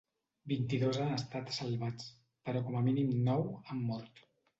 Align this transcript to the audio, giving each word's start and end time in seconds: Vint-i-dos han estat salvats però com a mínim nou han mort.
Vint-i-dos 0.51 0.95
han 1.01 1.11
estat 1.17 1.51
salvats 1.57 2.07
però 2.47 2.63
com 2.71 2.79
a 2.79 2.81
mínim 2.87 3.13
nou 3.29 3.45
han 3.69 3.85
mort. 3.91 4.25